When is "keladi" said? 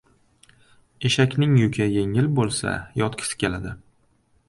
3.45-3.81